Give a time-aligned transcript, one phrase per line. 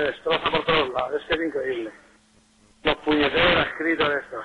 [0.00, 1.90] Me destroza por todos lados, es que es increíble.
[2.84, 4.44] Los puñeteros escritos de estos.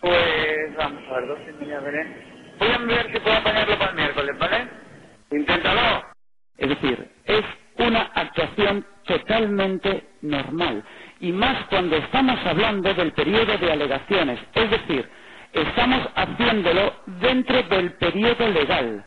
[0.00, 2.06] Pues vamos a ver.
[2.58, 4.68] Voy a ver si puedo apañarlo para el miércoles, ¿vale?
[5.30, 6.04] Inténtalo.
[6.58, 7.42] Es decir, es
[7.78, 10.84] una actuación totalmente normal.
[11.20, 14.40] Y más cuando estamos hablando del periodo de alegaciones.
[14.54, 15.08] Es decir,
[15.52, 19.06] estamos haciéndolo dentro del periodo legal.